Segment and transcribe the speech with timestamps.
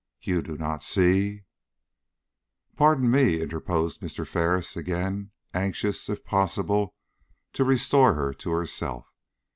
[0.23, 1.43] You do not see"
[2.75, 4.25] "Pardon me," interposed Mr.
[4.27, 6.95] Ferris again, anxious, if possible,
[7.53, 9.13] to restore her to herself.